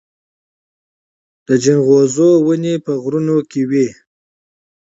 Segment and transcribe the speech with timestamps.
[1.47, 3.87] د جلغوزي ونې په غرونو کې وي